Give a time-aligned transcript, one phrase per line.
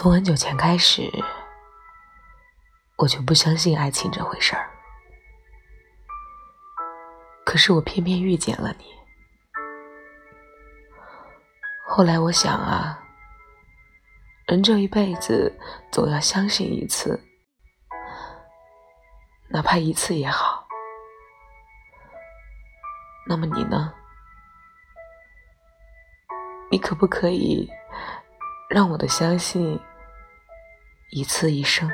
[0.00, 1.10] 从很久前开始，
[2.98, 4.70] 我就不相信爱情这回事儿。
[7.44, 8.84] 可是我偏偏遇见了你。
[11.88, 13.02] 后来我想啊，
[14.46, 15.52] 人这一辈子
[15.90, 17.20] 总要相信一次，
[19.48, 20.64] 哪怕一次也好。
[23.26, 23.92] 那么你呢？
[26.70, 27.68] 你可不可以
[28.70, 29.76] 让我的相信
[31.10, 31.90] 一次一生？